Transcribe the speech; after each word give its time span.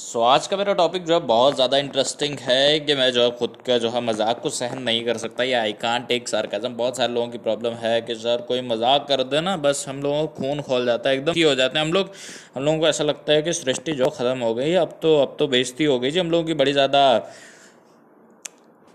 सो 0.00 0.18
so, 0.18 0.24
आज 0.26 0.46
का 0.46 0.56
मेरा 0.56 0.72
टॉपिक 0.72 1.04
जो 1.04 1.12
है 1.14 1.20
बहुत 1.26 1.54
ज़्यादा 1.54 1.78
इंटरेस्टिंग 1.78 2.36
है 2.40 2.78
कि 2.80 2.94
मैं 2.94 3.10
जो 3.12 3.22
है 3.22 3.30
खुद 3.30 3.56
का 3.66 3.76
जो 3.78 3.88
है 3.90 4.00
मज़ाक 4.00 4.40
को 4.42 4.50
सहन 4.50 4.82
नहीं 4.82 5.04
कर 5.04 5.16
सकता। 5.18 5.44
या 5.44 5.60
आई 5.62 5.72
कान 5.74 6.04
टेक 6.04 6.28
सार्काजम 6.28 6.74
बहुत 6.76 6.96
सारे 6.96 7.12
लोगों 7.12 7.28
की 7.28 7.38
प्रॉब्लम 7.38 7.74
है 7.74 8.00
कि 8.02 8.14
सर 8.14 8.44
कोई 8.48 8.60
मज़ाक 8.62 9.06
कर 9.08 9.22
दे 9.24 9.40
ना 9.40 9.56
बस 9.58 9.84
हम 9.88 10.02
लोगों 10.02 10.26
को 10.26 10.34
खून 10.36 10.62
खोल 10.62 10.86
जाता 10.86 11.10
है 11.10 11.16
एकदम 11.16 11.32
ही 11.32 11.42
हो 11.42 11.54
जाते 11.54 11.78
हैं। 11.78 11.84
हम 11.86 11.92
लोग 11.92 12.12
हम 12.54 12.62
लोगों 12.64 12.78
को 12.78 12.88
ऐसा 12.88 13.04
लगता 13.04 13.32
है 13.32 13.42
कि 13.42 13.52
सृष्टि 13.52 13.92
जो 13.92 14.08
ख़त्म 14.08 14.38
हो 14.38 14.54
गई 14.54 14.72
अब 14.78 14.98
तो 15.02 15.16
अब 15.18 15.36
तो 15.38 15.48
बेजती 15.48 15.84
हो 15.84 15.98
गई 15.98 16.10
जी। 16.10 16.20
हम 16.20 16.30
लोगों 16.30 16.44
की 16.44 16.54
बड़ी 16.54 16.72
ज़्यादा 16.72 17.02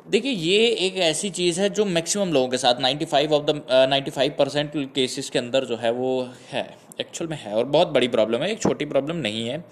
देखिए 0.06 0.32
ये 0.32 0.68
एक 0.88 0.98
ऐसी 1.06 1.30
चीज़ 1.32 1.62
है 1.62 1.70
जो 1.72 1.86
मैक्सिमम 1.94 2.34
लोगों 2.34 2.48
के 2.48 2.58
साथ 2.58 2.82
95 2.84 3.32
ऑफ़ 3.32 3.44
द 3.44 3.62
95 3.92 4.38
परसेंट 4.40 4.72
केसेस 4.96 5.30
के 5.30 5.40
अंदर 5.40 5.66
जो 5.66 5.76
है 5.78 5.92
वो 5.94 6.22
है 6.50 6.70
एक्चुअल 7.02 7.30
में 7.30 7.38
है। 7.38 7.54
और 7.54 7.66
बहुत 7.68 7.88
बड़ी 7.90 8.08
प्रॉब्लम 8.10 8.44
है 8.44 8.52
एक 8.52 8.62
छोटी 8.62 8.86
प्रॉब्लम 8.88 9.16
नहीं 9.20 9.48
है। 9.48 9.64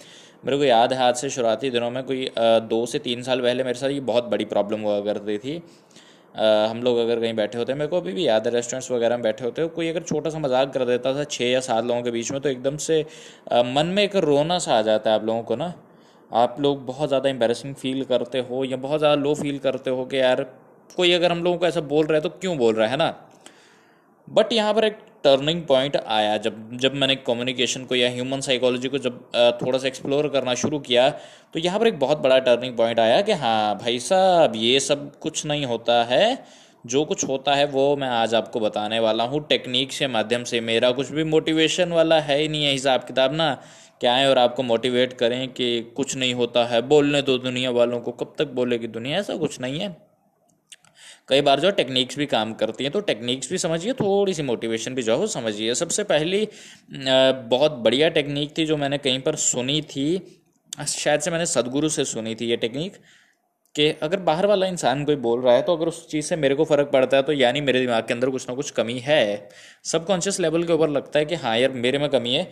मेरे 0.44 0.58
को 0.58 0.64
याद 0.64 0.94
है 0.94 1.00
आज 1.02 1.16
से 1.16 1.30
शुरुआती 1.30 1.70
दिनों 1.72 1.90
में 1.92 2.04
कोई 2.04 2.28
दो 2.70 2.86
से 2.86 3.00
तीन 3.00 3.22
साल 3.24 3.42
पहले 3.42 3.64
मेरे 3.64 3.80
साथ 3.80 3.90
ये 3.90 4.00
बहुत 4.02 4.24
बड़ी 4.30 4.46
प्रॉब्लम 4.46 4.82
हुआ 4.82 5.00
करती 5.02 5.38
थी। 5.38 5.56
हम 6.70 6.82
लोग 6.84 6.98
अगर 7.00 7.20
कहीं 7.20 7.34
बैठे 7.34 7.58
होते 7.58 7.72
हैं 7.72 7.78
मेरे 7.80 7.90
को 7.90 7.98
अभी 7.98 8.14
भी 8.14 8.28
याद 8.28 8.48
है 8.48 8.54
रेस्टोरेंट्स 8.54 8.92
वगैरह 8.92 9.18
में 9.18 9.24
बैठे 9.24 9.46
होते, 9.46 9.68
कोई 9.68 9.90
अगर 9.90 10.02
छोटा 10.02 10.30
सा 10.30 10.40
मज़ाक 10.40 10.74
कर 10.74 10.86
देता 10.86 11.14
था 11.16 11.24
छः 11.26 11.46
या 11.46 11.60
सात 11.62 11.84
लोगों 11.86 12.02
के 12.02 12.12
बीच 12.12 12.32
में 12.32 12.40
तो 12.42 12.50
एकदम 12.50 12.78
से 12.80 13.02
मन 13.68 13.94
में 13.96 14.04
एक 14.04 14.16
रोना 14.26 14.60
सा 14.60 14.78
आ 14.78 14.82
जाता 14.82 15.10
है 15.10 15.16
आप 15.16 15.26
लोगों 15.26 15.44
को 15.44 15.56
ना। 15.56 15.74
आप 16.32 16.56
लोग 16.60 16.86
बहुत 16.86 17.08
ज़्यादा 17.08 17.30
एम्बेरसिंग 17.30 17.76
फील 17.76 18.04
करते 18.06 18.40
हो 18.42 18.64
या 18.66 18.78
बहुत 18.80 19.00
ज़्यादा 19.00 19.22
लो 19.22 19.34
फील 19.36 19.60
करते 19.60 19.90
हो 19.90 20.06
कि 20.06 20.20
यार, 20.20 20.44
कोई 20.98 21.12
अगर 21.14 21.32
हम 21.32 21.44
लोगों 21.44 21.58
को 21.58 21.66
ऐसा 21.68 21.82
बोल 21.84 22.06
रहा 22.06 22.16
है 22.16 22.22
तो 22.22 22.30
क्यों 22.32 22.58
बोल 22.58 22.76
रहा 22.76 22.88
है 22.88 22.98
ना? 22.98 23.14
बट 24.34 24.54
यहाँ 24.54 24.74
पर 24.74 24.86
एक 24.86 24.98
टर्निंग 25.24 25.62
पॉइंट 25.64 25.96
आया 25.98 26.36
जब 26.38 26.78
जब 26.78 26.96
मैंने 26.96 27.16
कम्युनिकेशन 27.18 27.84
को 27.86 27.96
या 27.96 28.10
ह्यूमन 28.10 28.42
साइकोलॉजी 28.42 28.88
को 28.88 28.98
जब 28.98 29.20
थोड़ा 29.62 29.80
सा 29.80 29.88
एक्सप्लोर 29.88 30.28
करना 30.30 30.54
शुरू 30.56 30.80
किया 30.80 31.10
तो 31.10 31.60
यहाँ 31.60 31.80
पर 31.80 31.88
एक 31.88 32.00
बहुत 32.00 32.18
बड़ा 32.20 32.40
टर्निंग 32.40 32.76
पॉइंट 32.78 33.00
आया 33.00 33.22
कि 33.22 33.32
हाँ 33.34 33.78
भाई 33.78 34.00
साहब, 34.02 34.56
ये 34.56 34.80
सब 34.80 35.12
कुछ 35.20 35.46
नहीं 35.46 35.66
होता 35.66 36.04
है। 36.04 36.44
जो 36.86 37.04
कुछ 37.06 37.24
होता 37.24 37.54
है 37.56 37.66
वो 37.68 37.96
मैं 37.96 38.08
आज 38.10 38.34
आपको 38.36 38.60
बताने 38.60 39.00
वाला 39.00 39.24
हूँ। 39.24 39.40
टेक्निक 39.48 39.90
के 39.92 40.08
माध्यम 40.08 40.44
से, 40.44 40.60
मेरा 40.62 40.92
कुछ 40.92 41.12
भी 41.12 41.24
मोटिवेशन 41.26 41.92
वाला 41.94 42.20
है 42.22 42.40
ही 42.40 42.48
नहीं 42.48 42.64
है 42.66 42.72
हिसाब 42.72 43.04
किताब 43.04 43.34
ना। 43.34 43.54
क्या 44.02 44.14
है 44.14 44.30
और 44.30 44.38
आपको 44.38 44.64
मोटिवेट 44.64 45.14
करें 45.14 45.48
कि 45.50 45.82
कुछ 45.98 46.16
नहीं 46.18 46.34
होता 46.34 46.66
है। 46.66 46.82
बोलने 46.88 47.22
दो 47.22 47.38
दुनिया 47.38 47.72
वालों 47.72 48.00
को, 48.00 48.12
कब 48.12 48.34
तक 48.40 48.48
बोलेगी 48.54 48.88
दुनिया? 48.90 49.20
ऐसा 49.20 49.36
कुछ 49.38 49.60
नहीं 49.62 49.80
है। 49.80 49.96
कई 51.30 51.42
बार 51.42 51.60
जो 51.60 51.72
टेक्निक्स 51.72 52.18
भी 52.18 52.26
काम 52.26 52.54
करती 52.56 52.84
हैं 52.84 52.92
तो 52.94 53.00
टेक्निक्स 53.02 53.50
भी 53.50 53.58
समझिए 53.58 53.94
थोड़ी 53.96 54.34
सी 54.34 54.44
मोटिवेशन 54.44 54.96
भी 54.96 55.04
जो 55.04 55.18
है 55.18 55.28
समझिए। 55.30 55.76
सबसे 55.76 56.04
पहली 56.06 56.48
बहुत 56.92 57.72
बढ़िया 57.84 58.10
टेक्निक 58.12 58.58
थी 58.58 58.66
जो 58.66 58.78
मैंने 58.78 58.98
कहीं 59.00 59.20
पर 59.22 59.36
सुनी 59.38 59.82
थी, 59.84 60.06
शायद 60.74 61.22
से 61.22 61.32
मैंने 61.32 61.46
सदगुरु 61.48 61.90
से 61.90 62.06
सुनी 62.06 62.36
थी 62.36 62.46
ये 62.46 62.58
टेक्निक 62.58 62.98
कि 63.76 63.88
अगर 64.04 64.20
बाहर 64.22 64.46
वाला 64.46 64.66
इंसान 64.68 65.04
कोई 65.06 65.16
बोल 65.18 65.42
रहा 65.42 65.54
है 65.56 65.62
तो 65.62 65.76
अगर 65.76 65.88
उस 65.88 66.08
चीज़ 66.10 66.26
से 66.26 66.36
मेरे 66.36 66.56
को 66.56 66.66
फ़र्क 66.66 66.90
पड़ता 66.94 67.18
है 67.18 67.24
तो 67.24 67.34
यानी 67.34 67.62
मेरे 67.62 67.80
दिमाग 67.80 68.08
के 68.08 68.14
अंदर 68.14 68.30
कुछ 68.30 68.48
ना 68.50 68.56
कुछ 68.56 68.70
कमी 68.72 68.98
है। 69.00 69.50
सबकॉन्शियस 69.86 70.40
लेवल 70.40 70.64
के 70.64 70.74
ऊपर 70.74 70.90
लगता 70.90 71.20
है 71.20 71.26
कि 71.26 71.36
हाँ 71.36 71.58
यार, 71.58 71.72
मेरे 71.72 71.98
में 71.98 72.10
कमी 72.10 72.34
है। 72.34 72.52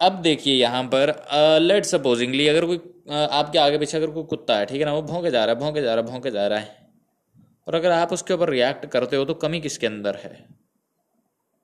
अब 0.00 0.20
देखिए 0.22 0.54
यहाँ 0.54 0.82
पर 0.94 1.14
लेट 1.60 1.84
सपोजिंगली 1.84 2.46
अगर 2.48 2.64
कोई 2.66 2.76
आपके 3.12 3.58
आगे 3.58 3.78
पीछे 3.78 3.96
अगर 3.96 4.10
कोई 4.10 4.24
कुत्ता 4.26 4.58
है, 4.58 4.66
ठीक 4.66 4.80
है 4.80 4.84
ना, 4.86 4.92
वो 4.92 5.02
भौंके 5.04 5.30
जा 5.30 5.44
रहा 5.44 5.54
है, 5.54 5.60
भौंके 5.60 5.82
जा 5.82 5.94
रहा 5.94 6.04
है, 6.04 6.10
भौंके 6.10 6.30
जा 6.30 6.46
रहा 6.46 6.58
है। 6.58 6.87
और 7.68 7.74
अगर 7.74 7.90
आप 7.92 8.12
उसके 8.12 8.34
ऊपर 8.34 8.50
रिएक्ट 8.50 8.86
करते 8.86 9.16
हो 9.16 9.24
तो 9.24 9.34
कमी 9.36 9.60
किसके 9.60 9.86
अंदर 9.86 10.16
है? 10.16 10.46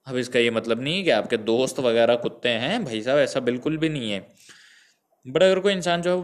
अब 0.07 0.17
इसका 0.17 0.39
ये 0.39 0.51
मतलब 0.51 0.81
नहीं 0.83 0.97
है 0.97 1.03
कि 1.03 1.11
आपके 1.11 1.37
दोस्त 1.39 1.79
वगैरह 1.81 2.17
कुत्ते 2.19 2.49
हैं, 2.49 2.85
भाई 2.85 3.01
साहब, 3.03 3.19
ऐसा 3.19 3.41
बिल्कुल 3.43 3.77
भी 3.79 3.89
नहीं 3.89 4.11
है। 4.11 4.27
बट 5.27 5.43
अगर 5.43 5.59
कोई 5.61 5.73
इंसान 5.73 6.03
जो 6.03 6.17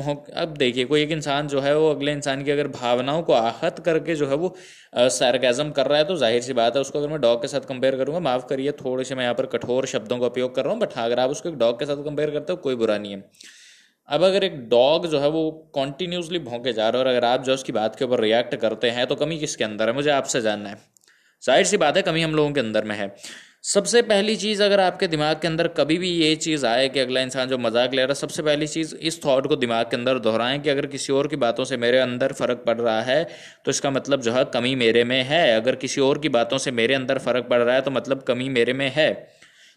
है 0.00 0.14
अब 0.36 0.54
देखिए, 0.58 0.84
कोई 0.84 1.02
एक 1.02 1.10
इंसान 1.12 1.48
जो 1.48 1.60
है 1.60 1.76
वो 1.78 1.90
अगले 1.90 2.12
इंसान 2.12 2.42
की 2.44 2.50
अगर 2.50 2.68
भावनाओं 2.70 3.22
को 3.22 3.32
आहत 3.32 3.78
करके 3.84 4.14
जो 4.14 4.26
है 4.28 4.36
वो 4.36 4.54
सैरगैज़म 4.94 5.70
कर 5.70 5.86
रहा 5.86 5.98
है 5.98 6.04
तो 6.04 6.16
ज़ाहिर 6.16 6.42
सी 6.42 6.52
बात 6.52 6.76
है 6.76 6.80
उसको 6.80 6.98
अगर 6.98 7.08
मैं 7.08 7.20
डॉग 7.20 7.40
के 7.42 7.48
साथ 7.48 7.68
कंपेयर 7.68 7.96
करूँगा, 7.96 8.20
माफ़ 8.20 8.46
करिए, 8.46 8.72
थोड़े 8.74 9.04
से 9.04 9.14
मैं 9.14 9.22
यहाँ 9.22 9.34
पर 9.34 9.46
कठोर 9.48 9.86
शब्दों 9.86 10.18
का 10.18 10.26
उपयोग 10.26 10.54
कर 10.54 10.64
रहा 10.64 10.72
हूँ 10.72 10.80
बट 10.80 10.96
हाँ 10.96 11.04
अगर 11.04 11.20
आप 11.20 11.30
उसको 11.30 11.50
डॉग 11.52 11.78
के 11.78 11.86
साथ 11.86 12.04
कंपेयर 12.04 12.30
करते 12.30 12.52
हो, 12.52 12.56
कोई 12.58 12.74
बुरा 12.76 12.98
नहीं 12.98 13.12
है। 13.12 13.18
अब 14.08 14.22
अगर 14.24 14.44
एक 14.44 14.58
डॉग 14.68 15.06
जो 15.06 15.18
है 15.20 15.28
वो 15.30 15.50
कॉन्टीन्यूसली 15.74 16.38
भौंके 16.40 16.72
जा 16.72 16.88
रहा 16.88 17.00
है 17.00 17.06
और 17.06 17.10
अगर 17.10 17.24
आप 17.26 17.42
जो 17.44 17.54
उसकी 17.54 17.72
बात 17.72 17.96
के 17.96 18.04
ऊपर 18.04 18.20
रिएक्ट 18.20 18.54
करते 18.56 18.90
हैं 18.90 19.06
तो 19.06 19.14
कमी 19.16 19.38
किसके 19.38 19.64
अंदर 19.64 19.88
है? 19.88 19.94
मुझे 19.94 20.10
आपसे 20.10 20.40
जानना 20.40 20.68
है। 20.68 20.76
ज़ाहिर 21.42 21.64
सी 21.66 21.76
बात 21.76 21.96
है, 21.96 22.02
कमी 22.02 22.22
हम 22.22 22.34
लोगों 22.34 22.52
के 22.52 22.60
अंदर 22.60 22.84
में 22.84 22.94
है। 22.96 23.14
सबसे 23.64 24.00
पहली 24.04 24.34
चीज़ 24.36 24.62
अगर 24.62 24.80
आपके 24.80 25.06
दिमाग 25.08 25.40
के 25.40 25.48
अंदर 25.48 25.68
कभी 25.76 25.96
भी 25.98 26.08
ये 26.10 26.34
चीज़ 26.36 26.64
आए 26.66 26.88
कि 26.88 27.00
अगला 27.00 27.20
इंसान 27.20 27.48
जो 27.48 27.58
मज़ाक 27.58 27.94
ले 27.94 28.02
रहा 28.02 28.08
है, 28.08 28.14
सबसे 28.14 28.42
पहली 28.42 28.66
चीज़ 28.66 28.94
इस 28.96 29.22
थॉट 29.24 29.46
को 29.46 29.56
दिमाग 29.56 29.86
के 29.86 29.96
अंदर 29.96 30.18
दोहराएँ 30.20 30.58
कि 30.60 30.70
अगर 30.70 30.86
किसी 30.86 31.12
और 31.12 31.28
की 31.28 31.36
बातों 31.36 31.64
से 31.64 31.76
मेरे 31.76 31.98
अंदर 31.98 32.32
फ़र्क 32.32 32.62
पड़ 32.66 32.76
रहा 32.80 33.00
है 33.02 33.22
तो 33.64 33.70
इसका 33.70 33.90
मतलब 33.90 34.20
जो 34.20 34.32
है 34.32 34.44
कमी 34.54 34.74
मेरे 34.76 35.04
में 35.04 35.22
है। 35.24 35.42
अगर 35.56 35.76
किसी 35.76 36.00
और 36.00 36.18
की 36.18 36.28
बातों 36.30 36.58
से 36.58 36.70
मेरे 36.72 36.94
अंदर 36.94 37.18
फ़र्क 37.18 37.46
पड़ 37.50 37.60
रहा 37.62 37.74
है 37.74 37.80
तो 37.80 37.90
मतलब 37.90 38.22
कमी 38.22 38.48
मेरे 38.50 38.72
में 38.72 38.90
है। 38.94 39.10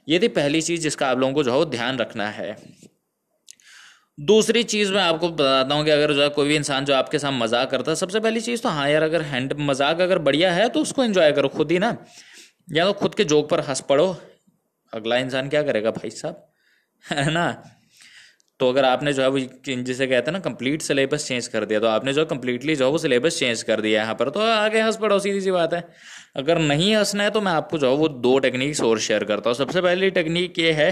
ये 0.08 0.20
थी 0.20 0.28
पहली 0.30 0.62
चीज़ 0.62 0.82
जिसका 0.82 1.08
आप 1.08 1.20
लोगों 1.20 1.34
को 1.34 1.44
जो 1.44 1.60
है 1.60 1.70
ध्यान 1.70 1.98
रखना 1.98 2.28
है। 2.30 2.56
दूसरी 4.22 4.64
चीज़ 4.64 4.92
मैं 4.94 5.02
आपको 5.02 5.30
बताता 5.30 5.76
हूँ 5.76 5.84
कि 5.86 5.92
अगर 5.92 6.14
जो 6.14 6.22
है 6.22 6.30
कोई 6.30 6.48
भी 6.48 6.56
इंसान 6.56 6.86
जो 6.86 6.94
आपके 6.94 7.20
साथ 7.20 7.32
मज़ाक 7.32 7.70
करता 7.72 7.92
है, 7.92 7.96
सबसे 7.96 8.20
पहली 8.20 8.42
चीज़ 8.42 8.62
तो 8.62 8.70
हाँ 8.70 8.90
यार, 8.90 9.04
अगर 9.04 9.22
हैंड 9.22 9.54
मज़ाक 9.60 10.02
अगर 10.02 10.20
बढ़िया 10.20 10.52
है 10.54 10.68
तो 10.70 10.82
उसको 10.82 11.04
एंजॉय 11.04 11.32
करो 11.32 11.50
खुद 11.50 11.72
ही 11.72 11.80
ना। 11.80 11.96
या 12.72 12.86
तो 12.86 12.94
खुद 12.94 13.16
के 13.16 13.24
जोक 13.24 13.50
पर 13.50 13.60
हंस 13.60 13.82
पड़ो। 13.82 14.16
अगला 14.94 15.18
इंसान 15.18 15.50
क्या 15.50 15.64
करेगा 15.64 15.92
भाई 15.92 16.10
साहब? 16.10 16.48
है 17.12 17.32
ना? 17.32 17.64
तो 18.62 18.68
अगर 18.70 18.86
आपने 18.86 19.12
जो 19.14 19.22
है 19.22 19.28
वो 19.30 19.40
जिसे 19.84 20.06
कहते 20.08 20.32
हैं 20.32 20.34
ना 20.34 20.40
कंप्लीट 20.42 20.82
सिलेबस 20.82 21.28
चेंज 21.28 21.48
कर 21.48 21.66
दिया 21.66 21.80
तो 21.80 21.88
आपने 21.88 22.14
जो 22.14 22.26
कंप्लीटली 22.28 22.76
जो 22.76 22.86
है 22.86 22.92
वो 22.92 22.98
सिलेबस 23.00 23.40
चेंज 23.40 23.64
कर 23.64 23.82
दिया 23.82 24.02
यहाँ 24.02 24.16
पर 24.16 24.30
तो 24.30 24.40
आगे 24.42 24.82
हंस 24.82 24.98
पड़ो, 24.98 25.18
सीधी 25.20 25.42
सी 25.42 25.52
बात 25.52 25.74
है। 25.74 25.84
अगर 26.38 26.60
नहीं 26.60 26.96
हंसना 26.96 27.24
है 27.24 27.30
तो 27.30 27.42
मैं 27.42 27.52
आपको 27.54 27.78
जो 27.78 27.90
है 27.92 27.98
वो 27.98 28.08
दो 28.20 28.38
टेक्निक्स 28.40 28.82
और 28.84 29.00
शेयर 29.00 29.24
करता 29.24 29.50
हूँ। 29.50 29.58
सबसे 29.58 29.82
पहली 29.82 30.10
टेक्निक 30.12 30.60
ये 30.60 30.72
है 30.74 30.92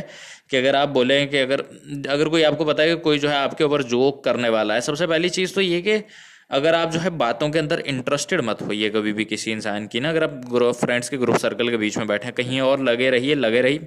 कि 0.50 0.58
अगर 0.58 0.76
आप 0.76 0.90
बोले 0.90 1.26
कि 1.26 1.38
अगर 1.38 1.64
अगर 2.10 2.30
कोई 2.30 2.44
आपको 2.44 2.66
पता 2.66 2.84
है 2.84 2.90
कि 2.90 3.02
कोई 3.02 3.20
जो 3.20 3.30
है 3.30 3.36
आपके 3.38 3.64
ऊपर 3.64 3.84
जोक 3.86 4.24
करने 4.24 4.50
वाला 4.50 4.74
है, 4.74 4.82
सबसे 4.82 5.08
पहली 5.08 5.30
चीज़ 5.30 5.54
तो 5.56 5.62
ये 5.62 5.82
कि 5.82 5.98
अगर 6.52 6.76
आप 6.76 6.92
जो 6.92 7.00
है 7.00 7.10
बातों 7.10 7.50
के 7.50 7.60
अंदर 7.60 7.80
इंटरेस्टेड 7.80 8.42
मत 8.42 8.62
होइए 8.62 8.90
कभी 8.90 9.12
भी 9.14 9.26
किसी 9.26 9.52
इंसान 9.52 9.86
की 9.88 10.00
ना, 10.00 10.10
अगर 10.10 10.24
आप 10.24 10.42
ग्रुप 10.50 10.76
फ्रेंड्स 10.76 11.10
के 11.10 11.18
ग्रुप 11.18 11.38
सर्कल 11.38 11.70
के 11.70 11.78
बीच 11.78 11.98
में 11.98 12.08
बैठे 12.08 12.32
कहीं 12.34 12.62
और 12.62 12.84
लगे 12.84 13.10
रहिए, 13.10 13.36
लगे 13.36 13.62
रही 13.62 13.78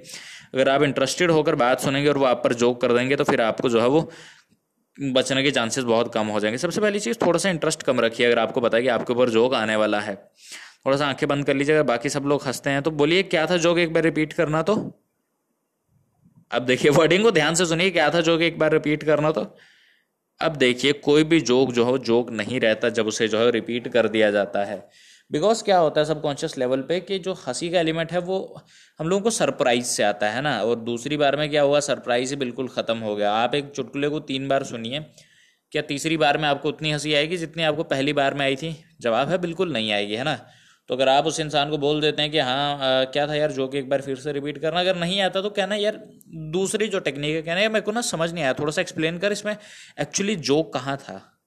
अगर 0.53 0.69
आप 0.69 0.83
इंटरेस्टेड 0.83 1.31
होकर 1.31 1.55
बात 1.55 1.79
सुनेंगे 1.79 2.09
और 2.09 2.17
वो 2.17 2.25
आप 2.25 2.41
पर 2.43 2.53
जोक 2.53 2.81
कर 2.81 2.93
देंगे 2.93 3.15
तो 3.15 3.23
फिर 3.23 3.41
आपको 3.41 3.69
जो 3.69 3.81
है 3.81 3.87
वो 3.87 4.09
बचने 4.97 5.43
के 5.43 5.51
चांसेस 5.51 5.83
बहुत 5.83 6.13
कम 6.13 6.27
हो 6.27 6.39
जाएँगे। 6.39 6.57
सबसे 6.57 6.81
पहली 6.81 6.99
चीज़, 6.99 7.17
थोड़ा 7.25 7.39
सा 7.39 7.49
इंटरेस्ट 7.49 7.83
कम 7.83 7.99
रखिए, 7.99 8.25
अगर 8.27 8.39
आपको 8.39 8.61
पता 8.61 8.77
है 8.77 8.83
कि 8.83 8.89
आपके 8.89 9.13
ऊपर 9.13 9.29
जोक 9.29 9.53
आने 9.53 9.75
वाला 9.75 9.99
है। 9.99 10.15
थोड़ा 10.85 10.97
सा 10.97 11.07
आँखें 11.07 11.27
बंद 11.29 11.45
कर 11.45 11.53
लीजिए, 11.53 11.75
अगर 11.75 11.83
बाकी 11.83 12.09
सब 12.09 12.25
लोग 12.25 12.43
हँसते 12.45 12.69
हैं 12.69 12.81
तो 12.81 12.91
बोलिए, 12.91 13.23
क्या 13.23 13.45
था 13.45 13.57
जोक 13.57 13.77
एक 13.77 13.93
बार 13.93 14.03
रिपीट 14.03 14.33
करना 14.33 14.61
तो? 14.61 14.75
अब 16.51 16.65
देखिए 16.65 16.91
वर्डिंग 16.91 17.23
को 17.23 17.31
ध्यान 17.31 17.55
से 17.55 17.65
सुनिए, 17.65 17.89
क्या 17.89 18.09
था 18.09 18.21
जोक 18.21 18.41
एक 18.41 18.59
बार 18.59 18.71
रिपीट 18.71 19.03
करना 19.03 19.31
तो? 19.31 19.43
अब 20.43 20.55
देखिए, 20.55 20.93
कोई 20.93 21.23
भी 21.23 21.39
जोक 21.41 21.71
जो 21.71 21.85
है, 21.85 21.97
जोक 21.99 22.31
नहीं 22.31 22.59
रहता 22.59 22.89
जब 22.89 23.07
उसे 23.07 23.27
जो 23.27 23.39
है 23.39 23.51
रिपीट 23.51 23.87
कर 23.87 24.07
दिया 24.07 24.31
जाता 24.31 24.63
है। 24.65 24.77
बिकॉज़ 25.31 25.63
क्या 25.63 25.77
होता 25.77 26.01
है 26.01 26.05
सबकॉन्शियस 26.05 26.57
लेवल 26.57 26.81
पे 26.81 26.99
कि 26.99 27.19
जो 27.19 27.33
हँसी 27.47 27.69
का 27.69 27.79
एलिमेंट 27.79 28.11
है, 28.11 28.19
वो 28.19 28.61
हम 28.99 29.07
लोगों 29.07 29.21
को 29.23 29.29
सरप्राइज़ 29.29 29.85
से 29.85 30.03
आता 30.03 30.29
है 30.29 30.41
ना? 30.41 30.57
और 30.61 30.75
दूसरी 30.81 31.17
बार 31.17 31.35
में 31.35 31.49
क्या 31.49 31.61
हुआ? 31.61 31.79
सरप्राइज़ 31.79 32.29
ही 32.29 32.35
बिल्कुल 32.35 32.67
ख़त्म 32.67 32.97
हो 32.97 33.15
गया। 33.15 33.31
आप 33.33 33.55
एक 33.55 33.71
चुटकुले 33.71 34.09
को 34.09 34.19
तीन 34.21 34.47
बार 34.47 34.63
सुनिए, 34.63 34.99
क्या 35.71 35.81
तीसरी 35.81 36.17
बार 36.17 36.37
में 36.37 36.47
आपको 36.47 36.69
उतनी 36.69 36.91
हँसी 36.91 37.13
आएगी 37.13 37.37
जितनी 37.37 37.63
आपको 37.63 37.83
पहली 37.83 38.13
बार 38.13 38.33
में 38.33 38.45
आई 38.45 38.55
थी? 38.55 38.75
जवाब 39.01 39.29
है 39.29 39.37
बिल्कुल 39.37 39.73
नहीं 39.73 39.91
आएगी, 39.91 40.15
है 40.15 40.23
ना? 40.23 40.39
तो 40.89 40.95
अगर 40.95 41.09
आप 41.09 41.25
उस 41.25 41.39
इंसान 41.39 41.69
को 41.69 41.77
बोल 41.77 42.01
देते 42.01 42.21
हैं 42.21 42.31
कि 42.31 42.39
हाँ 42.39 42.73
आ, 42.73 43.03
क्या 43.05 43.27
था 43.27 43.35
यार 43.35 43.51
जो 43.51 43.67
कि 43.67 43.77
एक 43.77 43.89
बार 43.89 44.01
फिर 44.01 44.15
से 44.17 44.31
रिपीट 44.33 44.57
करना 44.57 44.79
अगर 44.79 44.95
नहीं 44.95 45.21
आता 45.21 45.41
तो 45.41 45.49
कहना 45.49 45.75
यार 45.75 45.95
दूसरी 46.51 46.87
जो 46.87 46.99
टेक्निक 46.99 47.35
है 47.35 47.41
कहना 47.41 47.59
यार 47.59 47.71
मेरे 47.71 47.85
को 47.85 47.91
ना 47.91 48.01
समझ 48.01 48.33
नहीं 48.33 48.43
आया 48.43 48.53
थोड़ा 48.53 48.71
सा 48.71 48.81
एक्सप्लेन 48.81 49.17
कर 49.17 49.31
इसमें। 49.31 49.55
एक्चुअली 50.01 50.35
जोक 50.35 50.73
कहाँ 50.73 50.97
था? 50.97 51.39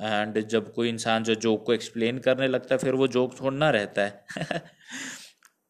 एंड 0.00 0.38
जब 0.48 0.72
कोई 0.74 0.88
इंसान 0.88 1.24
जो 1.24 1.34
जोक 1.34 1.66
को 1.66 1.72
एक्सप्लेन 1.72 2.18
करने 2.18 2.48
लगता 2.48 2.74
है 2.74 2.78
फिर 2.78 2.94
वो 2.94 3.06
जोक 3.08 3.36
छोड़ना 3.38 3.70
रहता 3.70 4.02
है। 4.02 4.24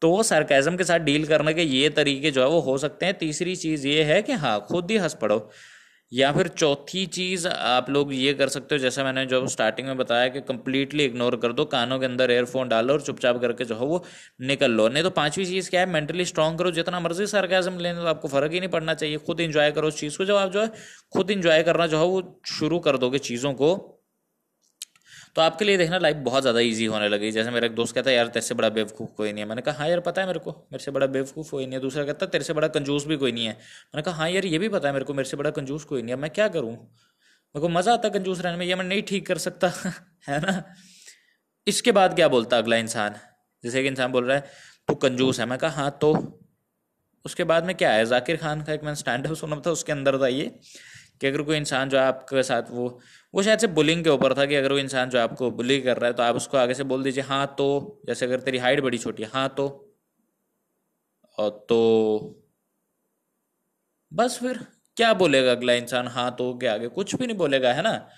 तो 0.01 0.09
वो 0.11 0.23
सरकाजम 0.23 0.77
के 0.77 0.83
साथ 0.83 0.99
डील 0.99 1.25
करने 1.27 1.53
के 1.53 1.63
ये 1.63 1.89
तरीके 1.89 2.31
जो 2.31 2.41
है 2.41 2.47
वो 2.47 2.59
हो 2.59 2.77
सकते 2.77 3.05
हैं। 3.05 3.17
तीसरी 3.17 3.55
चीज़ 3.55 3.87
ये 3.87 4.03
है 4.03 4.21
कि 4.21 4.33
हाँ 4.33 4.59
खुद 4.61 4.91
ही 4.91 4.97
हंस 4.97 5.13
पड़ो। 5.13 5.49
या 6.11 6.31
फिर 6.33 6.47
चौथी 6.49 7.05
चीज़ 7.07 7.47
आप 7.47 7.89
लोग 7.89 8.13
ये 8.13 8.33
कर 8.33 8.49
सकते 8.49 8.75
हो, 8.75 8.79
जैसे 8.79 9.03
मैंने 9.03 9.25
जो 9.25 9.45
स्टार्टिंग 9.47 9.87
में 9.87 9.97
बताया 9.97 10.27
कि 10.27 10.41
कंप्लीटली 10.41 11.05
इग्नोर 11.05 11.35
कर 11.35 11.53
दो, 11.53 11.65
कानों 11.65 11.99
के 11.99 12.05
अंदर 12.05 12.31
एयरफोन 12.31 12.69
डालो 12.69 12.93
और 12.93 13.01
चुपचाप 13.01 13.39
करके 13.41 13.65
जो 13.65 13.75
है 13.75 13.85
वो 13.85 14.03
निकल 14.41 14.71
लो। 14.71 14.87
नहीं 14.89 15.03
तो 15.03 15.09
पांचवी 15.11 15.45
चीज़ 15.45 15.69
क्या 15.69 15.81
है 15.81 15.89
मेंटली 15.89 16.25
स्ट्रांग 16.25 16.57
करो, 16.57 16.71
जितना 16.71 16.99
मर्ज़ी 16.99 17.27
सरकाजम 17.27 17.79
लेने 17.79 18.01
तो 18.01 18.07
आपको 18.07 18.27
फ़र्क 18.27 18.51
ही 18.51 18.59
नहीं 18.59 18.69
पड़ना 18.69 18.93
चाहिए। 18.93 19.17
खुद 19.19 19.39
इंजॉय 19.39 19.71
करो 19.71 19.87
उस 19.87 19.99
चीज़ 19.99 20.17
को, 20.17 20.25
जब 20.25 20.35
आप 20.35 20.51
जो 20.51 20.61
है 20.61 20.71
खुद 21.13 21.31
इंजॉय 21.31 21.63
करना 21.63 21.87
जो 21.87 21.97
है 21.97 22.05
वो 22.05 22.41
शुरू 22.49 22.79
कर 22.79 22.97
दोगे 22.97 23.19
चीज़ों 23.21 23.53
को। 23.53 23.73
तो 25.35 25.41
आपके 25.41 25.65
लिए 25.65 25.77
देखना 25.77 25.97
लाइफ 25.97 26.17
बहुत 26.17 26.41
ज़्यादा 26.41 26.59
ईजी 26.59 26.85
होने 26.85 27.07
लगी। 27.09 27.31
जैसे 27.31 27.51
मेरा 27.51 27.65
एक 27.65 27.75
दोस्त 27.75 27.95
कहता 27.95 28.09
है, 28.09 28.15
यार, 28.15 28.27
तेरे 28.27 28.41
से 28.41 28.55
बड़ा 28.55 28.69
बेवकूफ़ 28.69 29.09
कोई 29.17 29.31
नहीं 29.31 29.43
है। 29.43 29.49
मैंने 29.49 29.61
कहा 29.61 29.75
हाँ 29.75 29.87
यार, 29.89 29.99
पता 29.99 30.21
है 30.21 30.27
मेरे 30.27 30.39
को, 30.39 30.51
मेरे 30.51 30.83
से 30.83 30.91
बड़ा 30.91 31.07
बेवकूफ़ 31.07 31.51
कोई 31.51 31.65
नहीं 31.65 31.73
है। 31.73 31.79
दूसरा 31.79 32.03
कहता 32.05 32.25
तेरे 32.25 32.43
से 32.43 32.53
बड़ा 32.53 32.67
कंजूस 32.67 33.05
भी 33.05 33.17
कोई 33.17 33.31
नहीं 33.31 33.45
है। 33.45 33.53
मैंने 33.53 34.01
कहा 34.01 34.15
हाँ 34.15 34.29
यार, 34.29 34.45
ये 34.45 34.59
भी 34.59 34.69
पता 34.69 34.87
है 34.87 34.93
मेरे 34.93 35.05
को, 35.05 35.13
मेरे 35.13 35.29
से 35.29 35.37
बड़ा 35.37 35.49
कंजूस 35.49 35.83
कोई 35.83 36.01
नहीं 36.01 36.15
है। 36.15 36.21
मैं 36.21 36.31
क्या 36.31 36.47
करूँ? 36.47 36.71
मेरे 36.71 37.59
को 37.59 37.69
मज़ा 37.69 37.93
आता 37.93 38.09
कंजूस 38.09 38.41
रहने 38.41 38.57
में। 38.57 38.65
ये 38.65 38.75
मैं 38.75 38.85
नहीं 38.85 39.01
ठीक 39.01 39.27
कर 39.27 39.37
सकता, 39.37 39.67
है 40.27 40.39
ना? 40.39 40.63
इसके 41.67 41.91
बाद 41.91 42.15
क्या 42.15 42.27
बोलता 42.27 42.57
अगला 42.57 42.75
इंसान? 42.75 43.15
जैसे 43.63 43.81
कि 43.81 43.87
इंसान 43.87 44.11
बोल 44.11 44.25
रहा 44.25 44.37
है, 44.37 44.43
तू 44.87 44.95
कंजूस 44.95 45.39
है। 45.39 45.45
मैं 45.45 45.59
कहा 45.59 45.71
हाँ 45.71 45.97
तो? 46.01 46.13
उसके 47.25 47.43
बाद 47.43 47.65
में 47.65 47.75
क्या 47.75 47.91
है? 47.91 48.05
जाकिर 48.05 48.37
खान 48.37 48.61
का 48.61 48.73
एक 48.73 48.83
मैंने 48.83 48.95
स्टैंड 48.95 49.27
अप 49.27 49.33
सुना 49.33 49.61
था, 49.65 49.71
उसके 49.71 49.91
अंदर 49.91 50.21
था 50.21 50.27
ये। 50.27 50.59
कि 51.21 51.27
अगर 51.27 51.41
कोई 51.41 51.57
इंसान 51.57 51.89
जो 51.89 51.99
आपके 51.99 52.43
साथ 52.43 52.61
वो 52.71 52.99
वो 53.33 53.43
शायद 53.43 53.59
से 53.59 53.67
बुलिंग 53.67 54.03
के 54.03 54.09
ऊपर 54.09 54.33
था 54.37 54.45
कि 54.45 54.55
अगर 54.55 54.71
वो 54.71 54.77
इंसान 54.77 55.09
जो 55.09 55.19
आपको 55.19 55.51
बुली 55.51 55.81
कर 55.81 55.97
रहा 55.97 56.07
है 56.07 56.13
तो 56.13 56.23
आप 56.23 56.35
उसको 56.35 56.57
आगे 56.57 56.73
से 56.73 56.83
बोल 56.83 57.03
दीजिए 57.03 57.23
हाँ 57.23 57.55
तो। 57.57 58.01
जैसे 58.05 58.25
अगर 58.25 58.39
तेरी 58.39 58.57
हाइट 58.57 58.81
बड़ी 58.81 58.97
छोटी 58.97 59.23
है 59.23 59.29
हाँ 59.33 59.49
तो। 59.49 59.67
और 61.37 61.65
तो 61.69 61.79
बस 64.13 64.39
फिर 64.39 64.59
क्या 64.97 65.13
बोलेगा 65.13 65.51
अगला 65.51 65.73
इंसान 65.73 66.07
हाँ 66.07 66.35
तो। 66.35 66.57
के 66.57 66.67
आगे 66.67 66.87
कुछ 66.87 67.15
भी 67.15 67.27
नहीं 67.27 67.37
बोलेगा, 67.37 67.73
है 67.73 67.81
ना? 67.81 68.09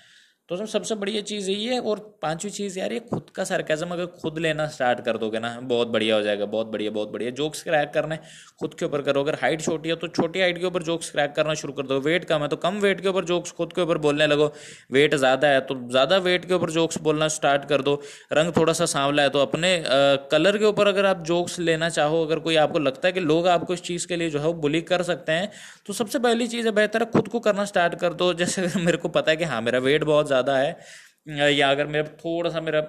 तो 0.48 0.54
उसमें 0.54 0.66
सबसे 0.66 0.94
बढ़िया 0.94 1.20
चीज़ 1.22 1.50
यही 1.50 1.66
है 1.66 1.78
और 1.80 1.98
पांचवी 2.22 2.50
चीज़ 2.50 2.78
यार, 2.78 2.92
ये 2.92 2.98
खुद 3.02 3.30
का 3.34 3.44
सरकाजम 3.44 3.90
अगर 3.90 4.06
खुद 4.14 4.38
लेना 4.38 4.66
स्टार्ट 4.68 5.00
कर 5.04 5.16
दोगे 5.18 5.38
ना, 5.38 5.58
बहुत 5.62 5.88
बढ़िया 5.88 6.16
हो 6.16 6.22
जाएगा, 6.22 6.46
बहुत 6.46 6.66
बढ़िया 6.66 6.90
बहुत 6.90 7.12
बढ़िया। 7.12 7.30
जोक्स 7.32 7.62
क्रैक 7.62 7.90
करने 7.94 8.18
खुद 8.60 8.74
के 8.74 8.84
ऊपर 8.84 9.02
करो। 9.02 9.20
अगर 9.22 9.34
हाइट 9.42 9.62
छोटी 9.62 9.88
है 9.88 9.94
तो 9.96 10.08
छोटी 10.08 10.40
हाइट 10.40 10.58
के 10.58 10.66
ऊपर 10.66 10.82
जोक्स 10.82 11.10
क्रैक 11.10 11.32
करना 11.36 11.54
शुरू 11.54 11.72
कर 11.72 11.86
दो। 11.86 11.98
वेट 12.00 12.24
कम 12.24 12.42
है 12.42 12.48
तो 12.48 12.56
कम 12.56 12.78
वेट 12.80 13.00
के 13.00 13.08
ऊपर 13.08 13.24
जोक्स 13.24 13.52
खुद 13.52 13.72
के 13.72 13.82
ऊपर 13.82 13.98
बोलने 13.98 14.26
लगो। 14.26 14.52
वेट 14.92 15.14
ज़्यादा 15.14 15.48
है 15.48 15.60
तो 15.62 15.74
ज़्यादा 15.90 16.16
वेट 16.18 16.44
के 16.44 16.54
ऊपर 16.54 16.70
जोक्स 16.70 16.98
बोलना 17.02 17.28
स्टार्ट 17.30 17.64
कर 17.68 17.82
दो। 17.82 17.94
रंग 18.32 18.52
थोड़ा 18.56 18.72
सा 18.72 18.86
सांवला 18.86 19.22
है 19.22 19.30
तो 19.30 19.38
अपने 19.40 19.72
कलर 20.30 20.58
के 20.58 20.64
ऊपर 20.64 20.88
अगर 20.88 21.06
आप 21.06 21.24
जोक्स 21.24 21.58
लेना 21.60 21.88
चाहो, 21.90 22.22
अगर 22.24 22.38
कोई 22.40 22.56
आपको 22.56 22.78
लगता 22.80 23.08
है 23.08 23.12
कि 23.12 23.20
लोग 23.22 23.48
आपको 23.48 23.74
इस 23.74 23.82
चीज़ 23.82 24.06
के 24.06 24.16
लिए 24.16 24.30
जो 24.30 24.38
है 24.38 24.46
वो 24.46 24.52
बुली 24.60 24.80
कर 24.84 25.02
सकते 25.04 25.32
हैं 25.32 25.50
तो 25.86 25.92
सबसे 25.94 26.18
पहली 26.18 26.46
चीज़ 26.48 26.66
है 26.66 26.72
बेहतर 26.74 27.04
खुद 27.06 27.28
को 27.28 27.40
करना 27.40 27.64
स्टार्ट 27.64 27.94
कर 28.00 28.12
दो। 28.14 28.32
जैसे 28.34 28.68
मेरे 28.76 28.98
को 28.98 29.08
पता 29.10 29.30
है 29.30 29.36
कि 29.36 29.44
हाँ 29.46 29.60
मेरा 29.62 29.78
वेट 29.80 30.04
बहुत 30.04 30.28
ज़्यादा 30.34 30.56
है, 30.58 30.76
या 31.50 31.70
अगर 31.70 31.86
मेरा 31.86 32.08
थोड़ा 32.16 32.50
सा 32.50 32.60
मेरा 32.60 32.80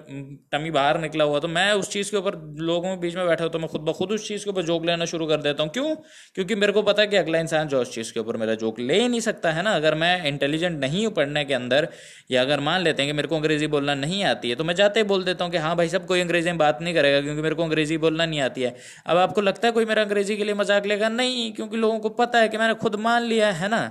टमी 0.52 0.70
बाहर 0.70 0.98
निकला 1.00 1.24
हुआ 1.24 1.38
तो 1.40 1.48
मैं 1.48 1.72
उस 1.74 1.88
चीज़ 1.90 2.10
के 2.10 2.16
ऊपर 2.16 2.34
लोगों 2.62 2.90
के 2.90 3.00
बीच 3.00 3.14
में 3.16 3.26
बैठा 3.26 3.44
हूँ 3.44 3.52
तो 3.52 3.58
मैं 3.58 3.68
खुद 3.68 3.80
ब 3.80 3.92
खुद 3.92 4.10
उस 4.12 4.26
चीज़ 4.28 4.44
के 4.44 4.50
ऊपर 4.50 4.62
जोक 4.64 4.84
लेना 4.86 5.04
शुरू 5.04 5.26
कर 5.26 5.40
देता 5.42 5.62
हूँ। 5.62 5.70
क्यों? 5.72 5.94
क्योंकि 6.36 6.54
मेरे 6.54 6.72
को 6.72 6.82
पता 6.82 7.02
है 7.02 7.08
कि 7.08 7.16
अगला 7.16 7.38
इंसान 7.38 7.68
जो 7.68 7.80
उस 7.80 7.94
चीज़ 7.94 8.12
के 8.12 8.20
ऊपर 8.20 8.36
मेरा 8.36 8.54
जोक 8.56 8.80
ले 8.80 8.98
नहीं 9.08 9.20
सकता, 9.20 9.52
है 9.52 9.62
ना? 9.62 9.70
अगर 9.72 9.94
मैं 9.94 10.26
इंटेलिजेंट 10.26 10.78
नहीं 10.80 11.04
हूँ 11.06 11.12
पढ़ने 11.14 11.44
के 11.44 11.54
अंदर, 11.54 11.88
या 12.30 12.42
अगर 12.42 12.60
मान 12.60 12.82
लेते 12.82 13.02
हैं 13.02 13.12
कि 13.12 13.16
मेरे 13.16 13.28
को 13.28 13.36
अंग्रेज़ी 13.36 13.66
बोलना 13.68 13.94
नहीं 13.96 14.22
आती 14.26 14.50
है 14.50 14.54
तो 14.56 14.64
मैं 14.64 14.74
जाते 14.74 15.00
ही 15.00 15.04
बोल 15.06 15.24
देता 15.24 15.44
हूँ 15.44 15.52
कि 15.52 15.58
हाँ 15.58 15.74
भाई, 15.76 15.88
सब 15.88 16.06
कोई 16.06 16.20
अंग्रेज़ी 16.20 16.50
में 16.50 16.58
बात 16.58 16.82
नहीं 16.82 16.94
करेगा, 16.94 17.20
क्योंकि 17.20 17.42
मेरे 17.42 17.54
को 17.54 17.64
अंग्रेज़ी 17.64 17.98
बोलना 17.98 18.26
नहीं 18.26 18.40
आती 18.42 18.62
है। 18.62 18.74
अब 19.06 19.16
आपको 19.18 19.40
लगता 19.42 19.68
है 19.68 19.72
कोई 19.72 19.84
मेरा 19.84 20.02
अंग्रेज़ी 20.02 20.36
के 20.36 20.44
लिए 20.44 20.54
मज़ाक 20.56 20.86
लेगा? 20.86 21.08
नहीं, 21.10 21.52
क्योंकि 21.52 21.76
लोगों 21.78 21.98
को 21.98 22.08
पता 22.20 22.38
है 22.38 22.48
कि 22.48 22.58
मैंने 22.58 22.74
खुद 22.76 22.96
मान 23.00 23.22
लिया 23.24 23.50
है 23.54 23.68
ना? 23.68 23.82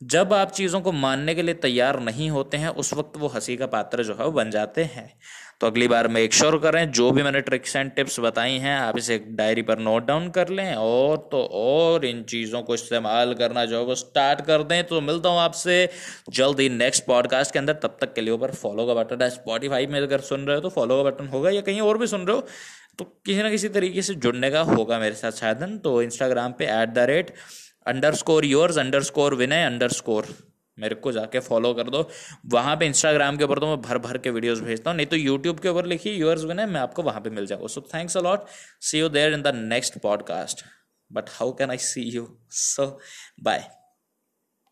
जब 0.00 0.32
आप 0.32 0.50
चीज़ों 0.50 0.80
को 0.80 0.92
मानने 0.92 1.34
के 1.34 1.42
लिए 1.42 1.54
तैयार 1.56 1.98
नहीं 2.00 2.28
होते 2.30 2.56
हैं, 2.56 2.68
उस 2.68 2.92
वक्त 2.94 3.16
वो 3.16 3.28
हँसी 3.28 3.56
का 3.56 3.66
पात्र 3.66 4.02
जो 4.04 4.14
है 4.14 4.24
वो 4.24 4.32
बन 4.32 4.50
जाते 4.50 4.84
हैं। 4.84 5.12
तो 5.60 5.66
अगली 5.66 5.86
बार 5.88 6.08
में 6.08 6.20
एक 6.20 6.34
श्योर 6.34 6.56
करें, 6.58 6.90
जो 6.92 7.10
भी 7.10 7.22
मैंने 7.22 7.40
ट्रिक्स 7.40 7.76
एंड 7.76 7.90
टिप्स 7.92 8.18
बताई 8.20 8.58
हैं, 8.58 8.76
आप 8.78 8.98
इसे 8.98 9.18
डायरी 9.30 9.62
पर 9.62 9.78
नोट 9.78 10.06
डाउन 10.06 10.28
कर 10.30 10.48
लें 10.48 10.74
और 10.74 11.16
तो 11.32 11.42
और 11.54 12.04
इन 12.04 12.22
चीज़ों 12.24 12.62
को 12.62 12.74
इस्तेमाल 12.74 13.34
करना 13.34 13.64
जो 13.64 13.78
है 13.78 13.84
वो 13.84 13.94
स्टार्ट 13.94 14.40
कर 14.46 14.62
दें। 14.62 14.82
तो 14.84 15.00
मिलता 15.00 15.28
हूँ 15.28 15.40
आपसे 15.40 15.88
जल्द 16.30 16.60
ही 16.60 16.68
नेक्स्ट 16.70 17.06
पॉडकास्ट 17.06 17.52
के 17.52 17.58
अंदर। 17.58 17.78
तब 17.82 17.96
तक 18.00 18.14
के 18.14 18.20
लिए 18.20 18.34
ऊपर 18.34 18.54
फॉलो 18.54 18.86
का 18.86 18.94
बटन 18.94 19.22
है। 19.22 19.30
स्पॉटीफाई 19.30 19.86
में 19.86 20.00
अगर 20.00 20.20
सुन 20.22 20.46
रहे 20.46 20.56
हो 20.56 20.62
तो 20.62 20.68
फॉलो 20.70 20.96
का 20.96 21.10
बटन 21.10 21.28
होगा 21.28 21.50
या 21.50 21.60
कहीं 21.62 21.80
और 21.80 21.98
भी 21.98 22.06
सुन 22.06 22.26
रहे 22.26 22.36
हो 22.36 22.46
तो 22.98 23.04
किसी 23.26 23.42
ना 23.42 23.50
किसी 23.50 23.68
तरीके 23.70 24.02
से 24.02 24.14
जुड़ने 24.16 24.50
का 24.50 24.60
होगा 24.64 24.98
मेरे 24.98 25.14
साथ 25.14 25.32
शायद। 25.34 25.80
तो 25.84 26.00
इंस्टाग्राम 26.02 26.52
पे 26.52 26.66
at 26.72 26.88
the 26.88 26.98
rate 27.08 27.34
underscore 28.14 28.44
yours 28.44 28.78
underscore 29.02 29.34
Vinay 29.34 29.64
underscore 29.92 30.26
मेरे 30.78 30.94
को 30.94 31.12
जाके 31.12 31.40
फॉलो 31.40 31.72
कर 31.74 31.90
दो। 31.90 32.08
वहाँ 32.52 32.76
पे 32.76 32.86
इंस्टाग्राम 32.86 33.36
के 33.36 33.44
ऊपर 33.44 33.58
तो 33.58 33.66
मैं 33.66 33.80
भर 33.82 33.98
भर 33.98 34.18
के 34.18 34.30
वीडियोस 34.30 34.60
भेजता 34.60 34.90
हूँ। 34.90 34.96
नहीं 34.96 35.06
तो 35.06 35.16
यूट्यूब 35.16 35.60
के 35.60 35.68
ऊपर 35.68 35.86
लिखिए 35.86 36.14
योर्स 36.14 36.44
विनय 36.44 36.66
मैं 36.66 36.80
आपको 36.80 37.02
वहाँ 37.02 37.20
पे 37.20 37.30
मिल 37.30 37.46
जाऊँ। 37.46 37.68
So 37.68 37.80
thanks 37.94 38.16
a lot 38.16 38.46
see 38.80 38.98
you 38.98 39.08
there 39.08 39.34
in 39.34 39.42
the 39.42 39.54
next 39.56 39.98
podcast 40.02 40.64
but 41.10 41.30
how 41.30 41.52
can 41.52 41.70
I 41.70 41.78
see 41.84 42.02
you 42.10 42.26
so 42.50 42.86
bye 43.42 43.68